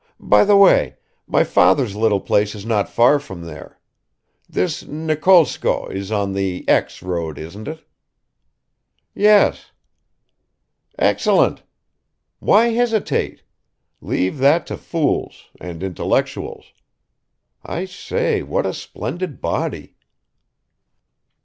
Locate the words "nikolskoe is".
4.83-6.11